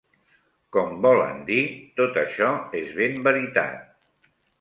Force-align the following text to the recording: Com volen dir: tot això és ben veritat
Com 0.77 0.93
volen 1.05 1.43
dir: 1.49 1.59
tot 2.01 2.17
això 2.21 2.47
és 2.79 2.89
ben 3.01 3.21
veritat 3.29 4.33